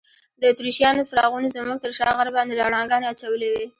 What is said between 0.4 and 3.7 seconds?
د اتریشیانو څراغونو زموږ تر شا غر باندې رڼاګانې اچولي وې.